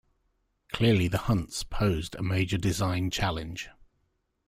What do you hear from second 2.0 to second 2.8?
a major